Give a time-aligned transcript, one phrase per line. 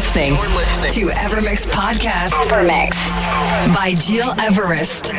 [0.00, 2.48] Listening to Evermix Podcast.
[2.48, 3.10] Evermix
[3.74, 5.12] by Gil Everest.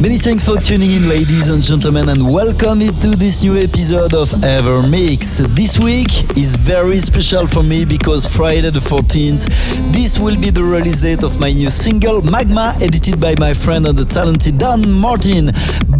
[0.00, 4.32] Many thanks for tuning in, ladies and gentlemen, and welcome to this new episode of
[4.42, 5.38] Ever Mix.
[5.54, 9.44] This week is very special for me because Friday the 14th,
[9.92, 13.84] this will be the release date of my new single, Magma, edited by my friend
[13.86, 15.50] and the talented Dan Martin.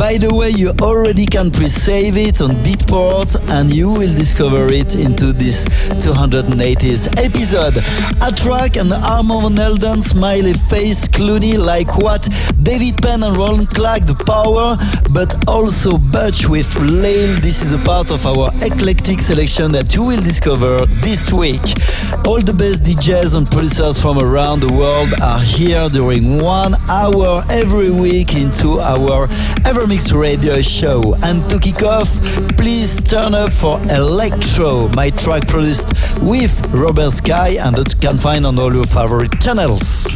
[0.00, 4.94] By the way, you already can pre-save it on Beatport, and you will discover it
[4.96, 5.68] into this
[6.00, 7.76] 280th episode.
[8.24, 12.26] A track and Armand Van Helden, Smiley Face, Clooney, like what?
[12.62, 14.80] David Penn and Roland Clark the power,
[15.12, 17.28] but also Butch with Lail.
[17.44, 21.60] This is a part of our eclectic selection that you will discover this week.
[22.24, 27.44] All the best DJs and producers from around the world are here during one hour
[27.52, 29.28] every week into our
[29.90, 31.16] Evermix radio show.
[31.24, 32.08] And to kick off,
[32.56, 35.88] please turn up for Electro, my track produced
[36.22, 40.06] with Robert Sky and that you can find on all your favorite channels.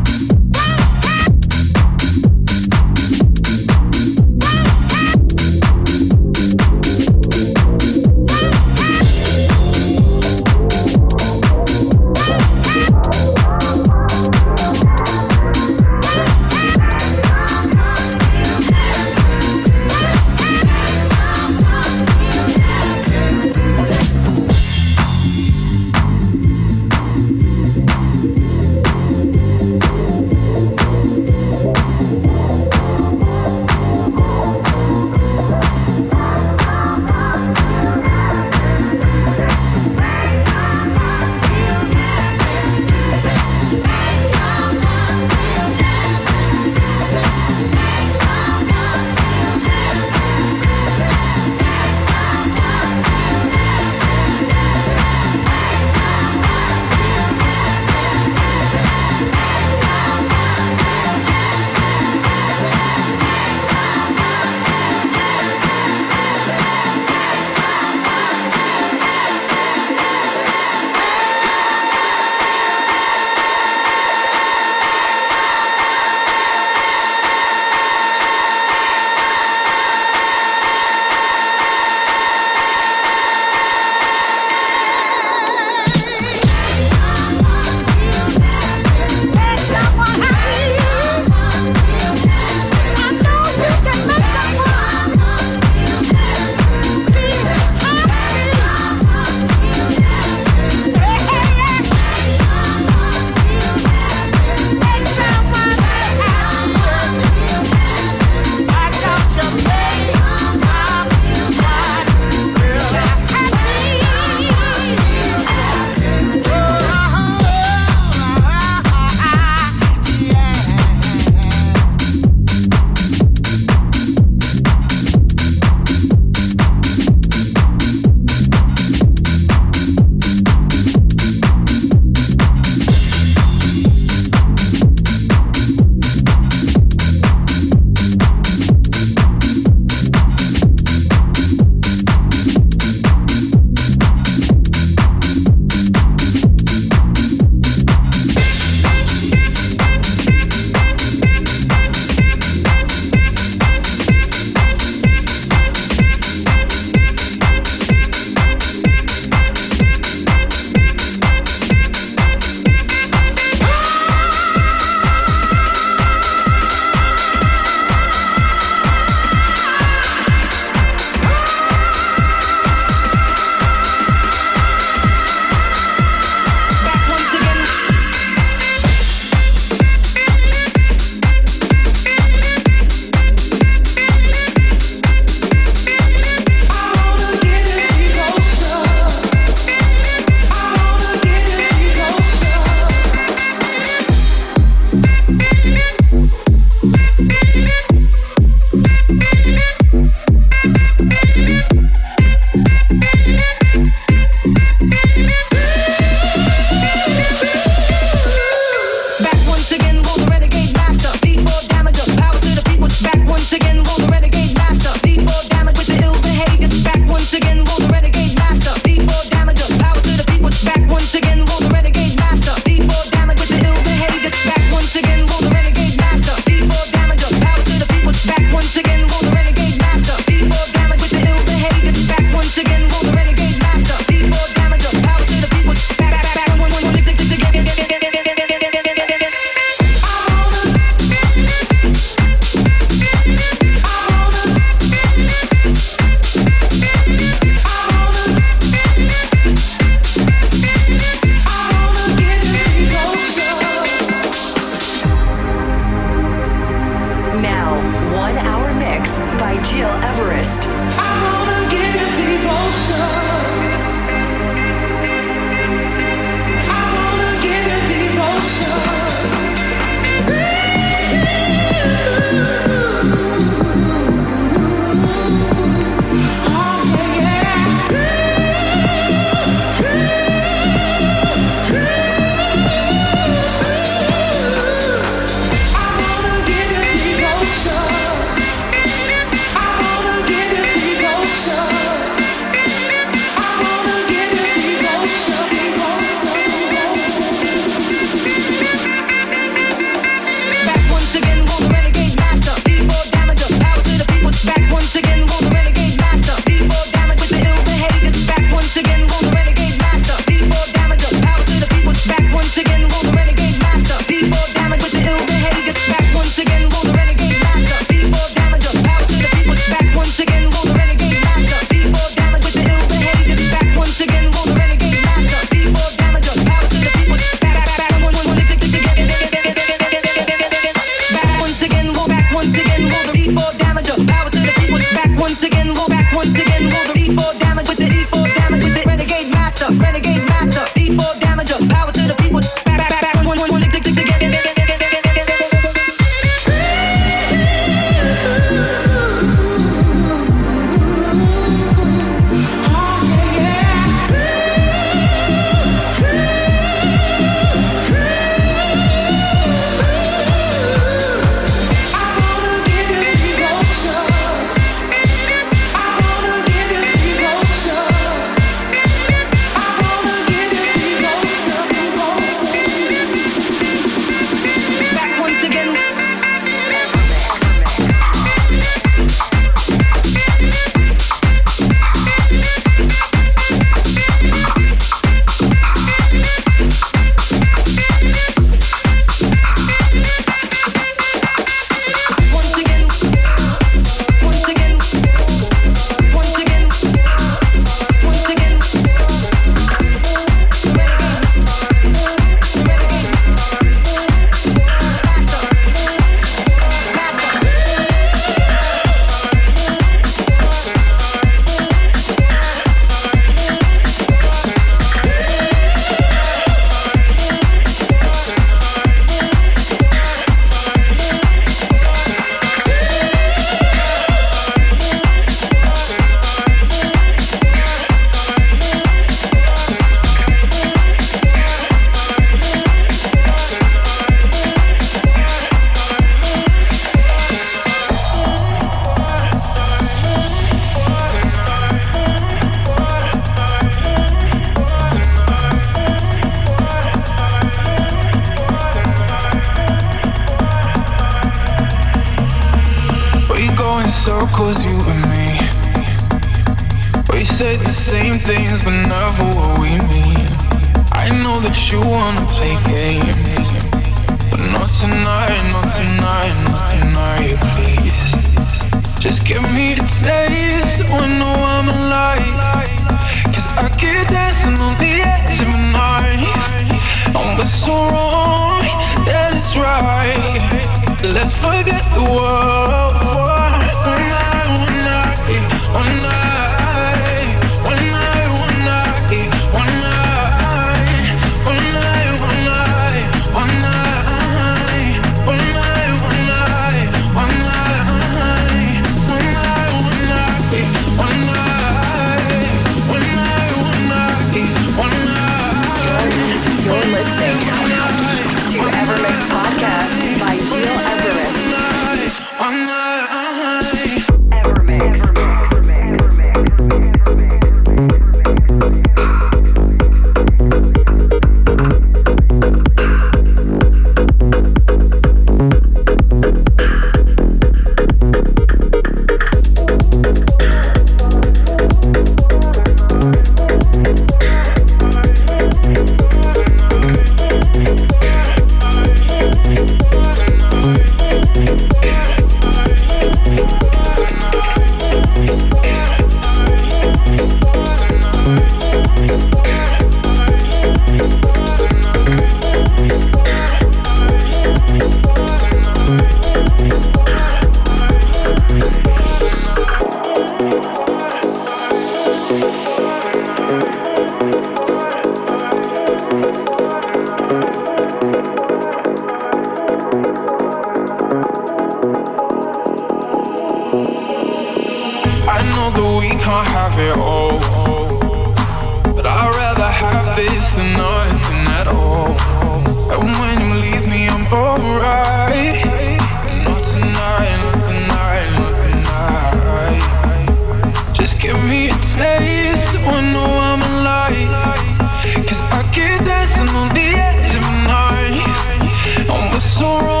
[599.61, 600.00] so wrong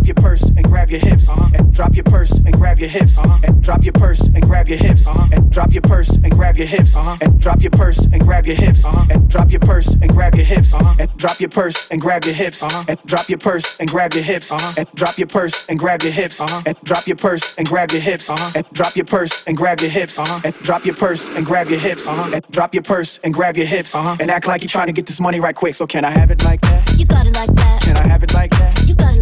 [0.00, 3.62] Your purse and grab your hips and drop your purse and grab your hips and
[3.62, 6.96] drop your purse and grab your hips and drop your purse and grab your hips
[7.20, 10.44] and drop your purse and grab your hips and drop your purse and grab your
[10.44, 14.14] hips and drop your purse and grab your hips and drop your purse and grab
[14.14, 17.68] your hips and drop your purse and grab your hips and drop your purse and
[17.68, 21.36] grab your hips and drop your purse and grab your hips and drop your purse
[21.36, 24.62] and grab your hips and drop your purse and grab your hips and act like
[24.62, 25.74] you're trying to get this money right quick.
[25.74, 26.98] So can I have it like that?
[26.98, 27.82] You got it like that.
[27.82, 28.86] Can I have it like that?
[28.86, 29.21] You got it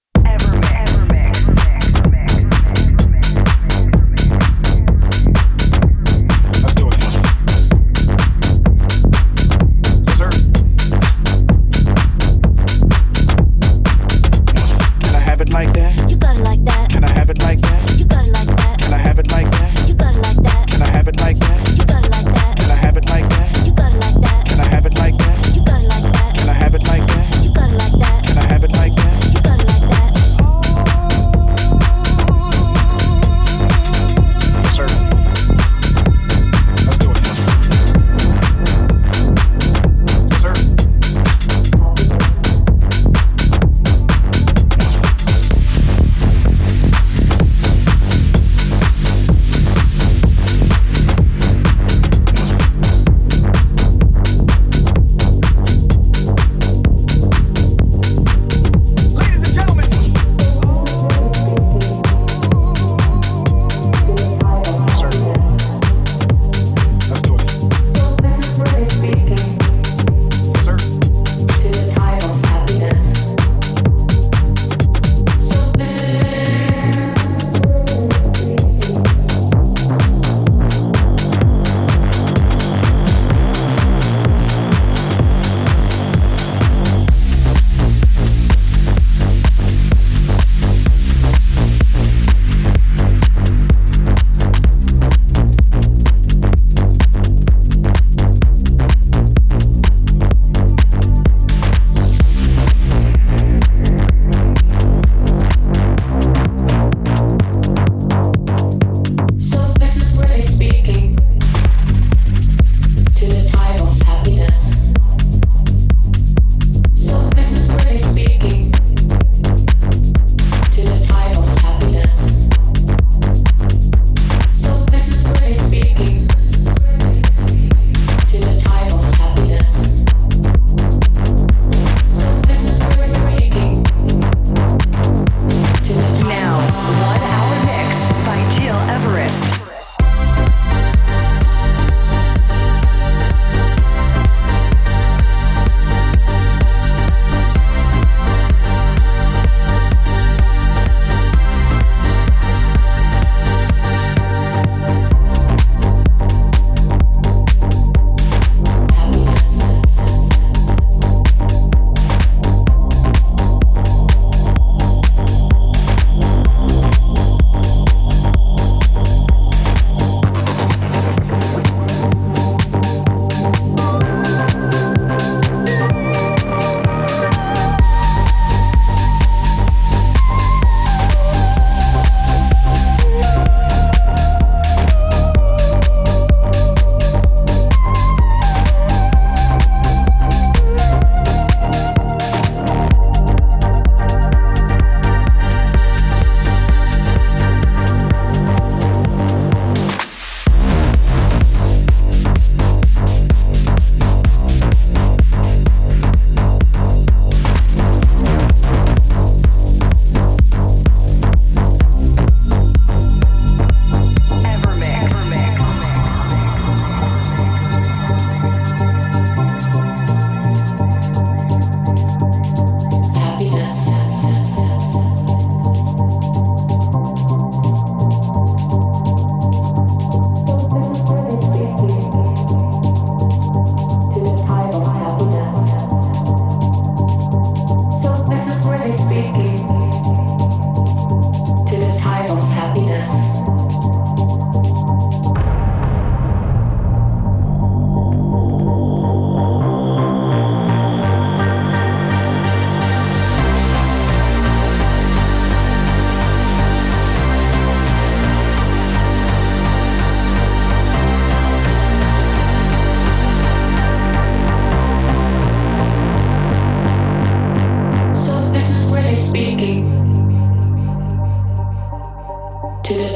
[0.33, 0.60] ever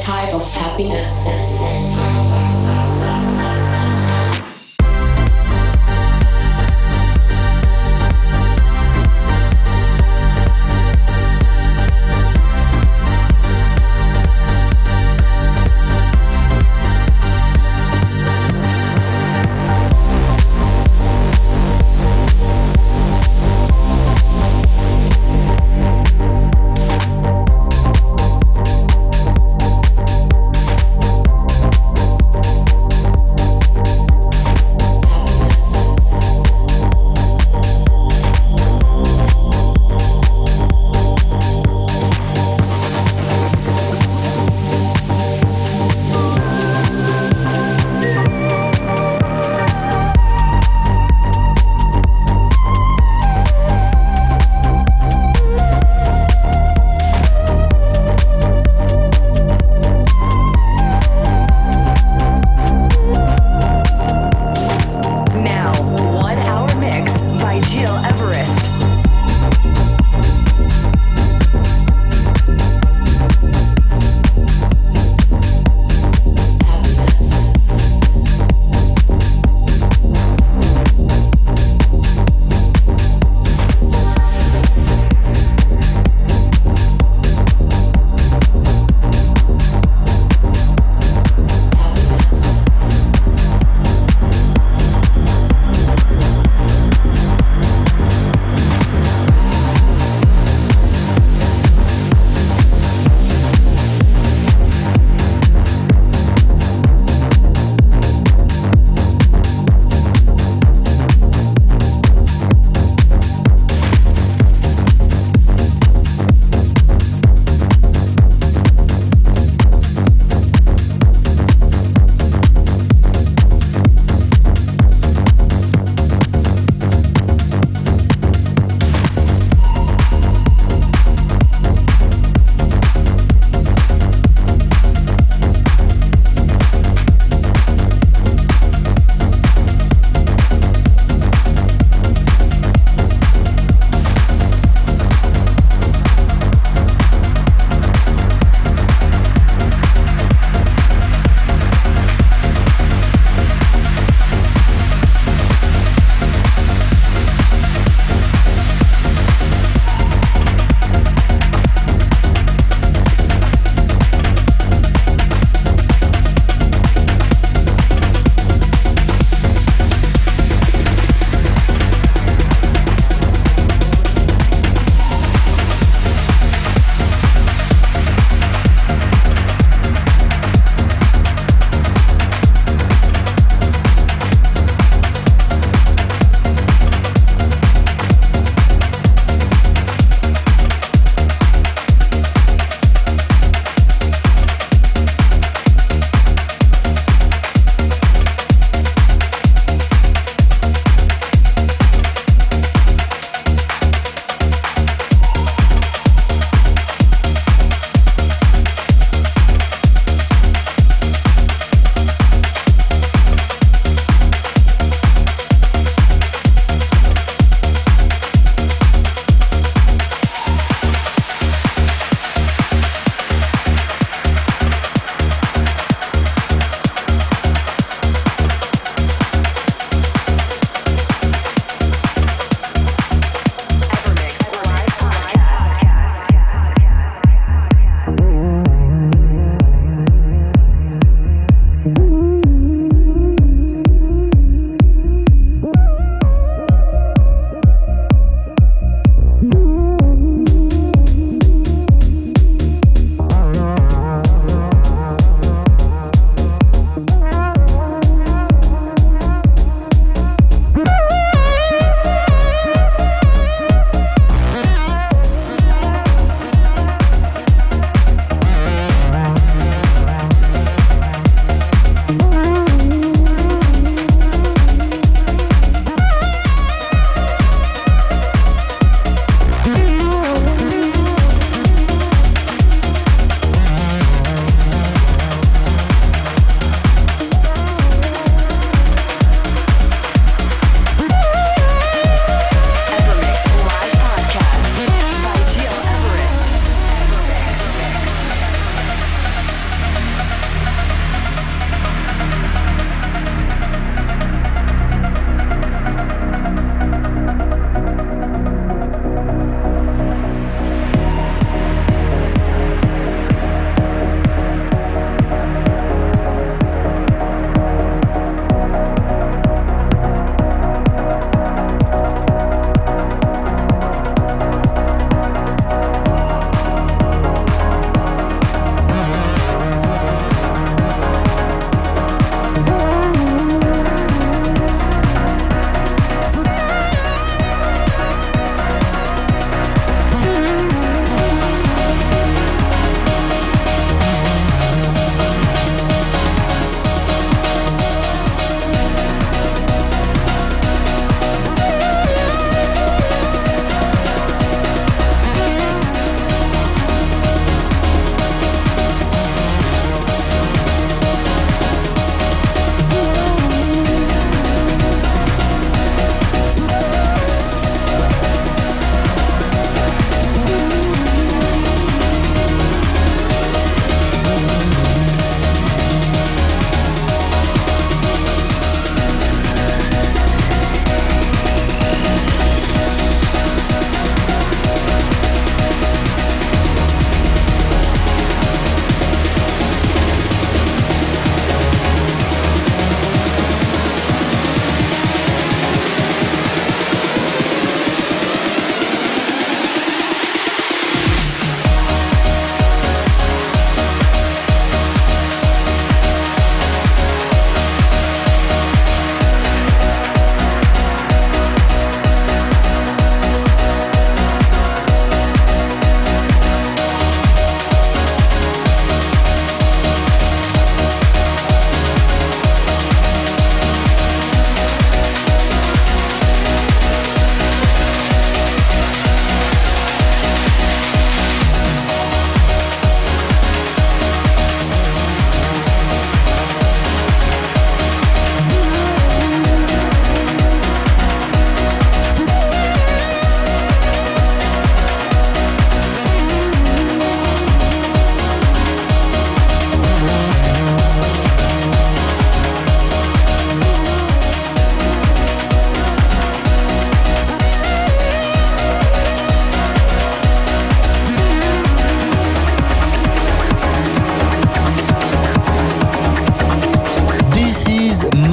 [0.06, 2.45] type of happiness.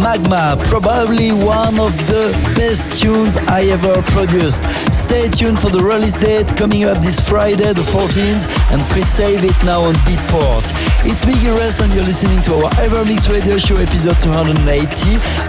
[0.04, 4.62] Magma, probably one of the best tunes I ever produced.
[5.14, 9.54] Stay tuned for the release date coming up this Friday the 14th and pre-save it
[9.62, 10.66] now on Beatport.
[11.06, 14.58] It's Miggy Rest and you're listening to our EverMix Radio Show episode 280.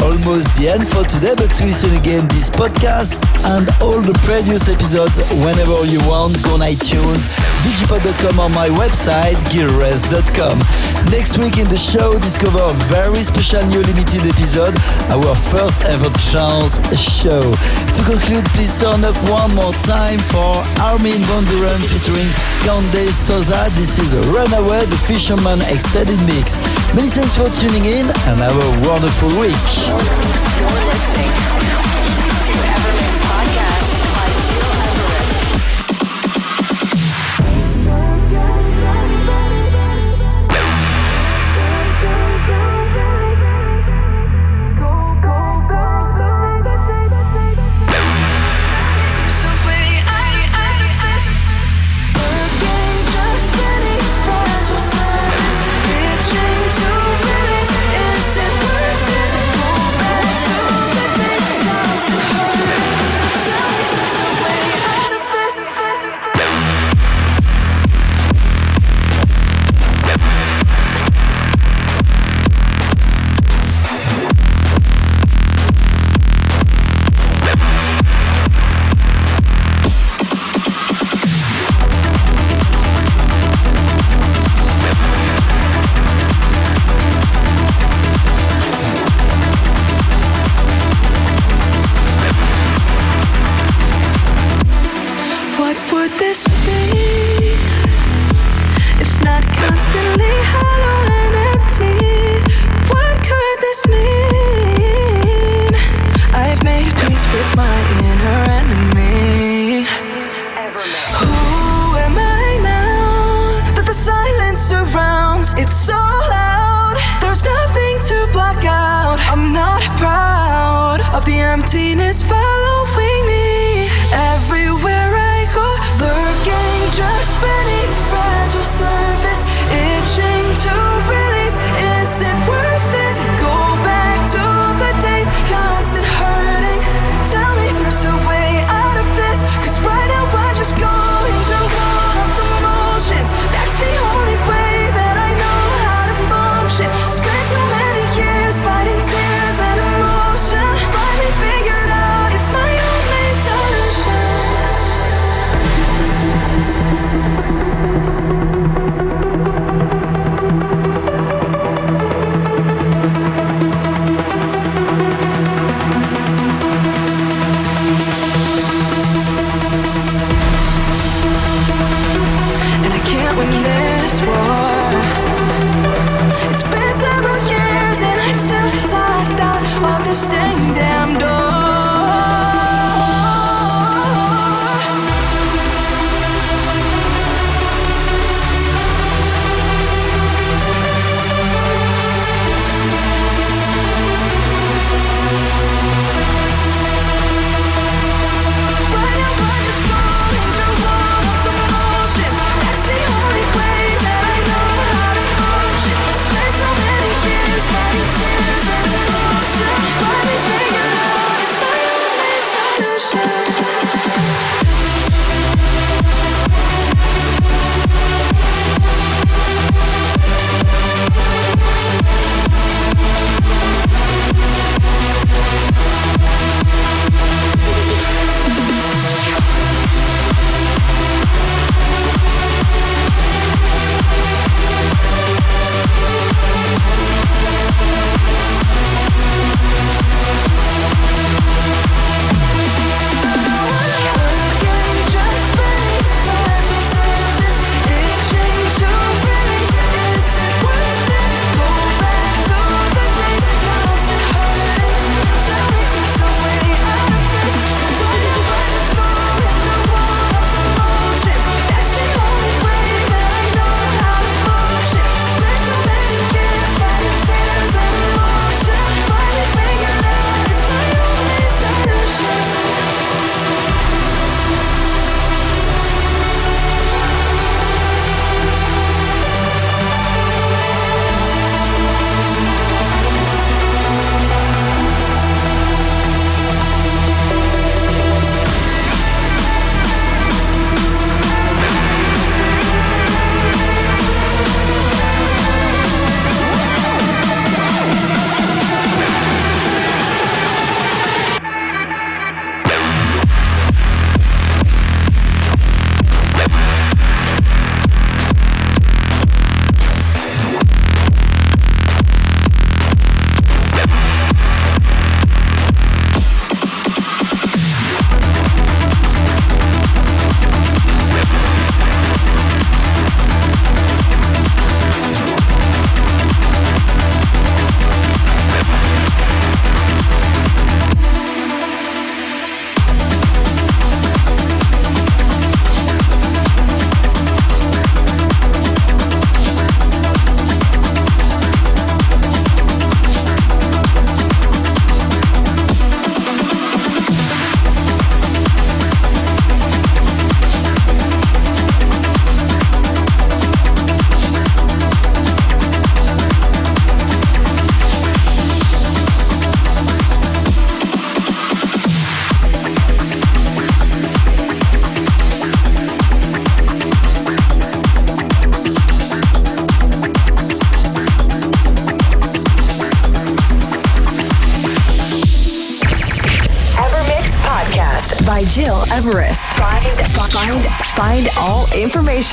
[0.04, 3.16] Almost the end for today, but to listen again this podcast
[3.56, 7.24] and all the previous episodes whenever you want, go on iTunes,
[7.64, 10.60] digipod.com or my website, gileverest.com.
[11.08, 14.76] Next week in the show, discover a very special new limited episode,
[15.08, 17.48] our first ever chance show.
[17.96, 22.26] To conclude, please turn up one more time for Armin van Buuren featuring
[22.66, 23.70] Conde Sosa.
[23.74, 26.58] This is a Runaway, the Fisherman Extended Mix.
[26.94, 29.54] Many thanks for tuning in and have a wonderful week.